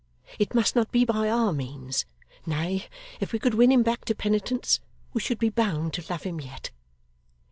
It 0.39 0.55
must 0.55 0.75
not 0.75 0.91
be 0.91 1.05
by 1.05 1.29
our 1.29 1.53
means; 1.53 2.05
nay, 2.43 2.87
if 3.19 3.31
we 3.31 3.37
could 3.37 3.53
win 3.53 3.71
him 3.71 3.83
back 3.83 4.03
to 4.05 4.15
penitence, 4.15 4.79
we 5.13 5.21
should 5.21 5.37
be 5.37 5.49
bound 5.49 5.93
to 5.93 6.03
love 6.09 6.23
him 6.23 6.41
yet. 6.41 6.71